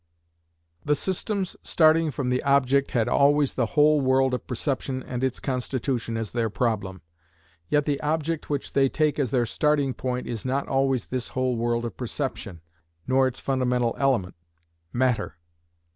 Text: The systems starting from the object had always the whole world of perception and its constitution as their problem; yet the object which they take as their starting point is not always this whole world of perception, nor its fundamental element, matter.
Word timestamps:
The 0.83 0.95
systems 0.95 1.55
starting 1.61 2.09
from 2.09 2.29
the 2.31 2.41
object 2.41 2.89
had 2.89 3.07
always 3.07 3.53
the 3.53 3.67
whole 3.77 4.01
world 4.01 4.33
of 4.33 4.47
perception 4.47 5.03
and 5.03 5.23
its 5.23 5.39
constitution 5.39 6.17
as 6.17 6.31
their 6.31 6.49
problem; 6.49 7.03
yet 7.69 7.85
the 7.85 8.01
object 8.01 8.49
which 8.49 8.73
they 8.73 8.89
take 8.89 9.19
as 9.19 9.29
their 9.29 9.45
starting 9.45 9.93
point 9.93 10.25
is 10.25 10.43
not 10.43 10.67
always 10.67 11.05
this 11.05 11.27
whole 11.27 11.55
world 11.55 11.85
of 11.85 11.97
perception, 11.97 12.61
nor 13.05 13.27
its 13.27 13.39
fundamental 13.39 13.93
element, 13.99 14.33
matter. 14.91 15.37